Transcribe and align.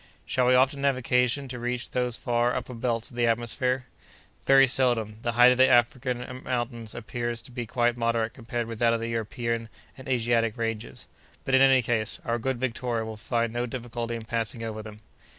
"Shall 0.25 0.47
we 0.47 0.55
often 0.55 0.83
have 0.83 0.97
occasion 0.97 1.47
to 1.49 1.59
reach 1.59 1.91
those 1.91 2.17
far 2.17 2.55
upper 2.55 2.73
belts 2.73 3.11
of 3.11 3.15
the 3.17 3.27
atmosphere?" 3.27 3.85
"Very 4.47 4.65
seldom: 4.65 5.19
the 5.21 5.33
height 5.33 5.51
of 5.51 5.59
the 5.59 5.67
African 5.67 6.41
mountains 6.43 6.95
appears 6.95 7.39
to 7.43 7.51
be 7.51 7.67
quite 7.67 7.95
moderate 7.97 8.33
compared 8.33 8.65
with 8.65 8.79
that 8.79 8.93
of 8.93 8.99
the 8.99 9.09
European 9.09 9.69
and 9.95 10.09
Asiatic 10.09 10.57
ranges; 10.57 11.05
but, 11.45 11.53
in 11.53 11.61
any 11.61 11.83
case, 11.83 12.19
our 12.25 12.39
good 12.39 12.59
Victoria 12.59 13.05
will 13.05 13.15
find 13.15 13.53
no 13.53 13.67
difficulty 13.67 14.15
in 14.15 14.23
passing 14.25 14.63
over 14.63 14.81
them." 14.81 15.01